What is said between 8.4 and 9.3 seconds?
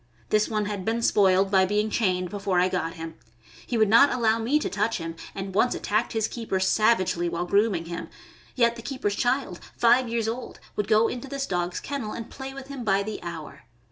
yet the keeper's